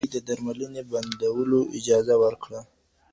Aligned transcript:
کورنۍ 0.03 0.13
د 0.15 0.17
درملنې 0.27 0.81
بندولو 0.91 1.59
اجازه 1.77 2.15
ورکړه. 2.23 2.61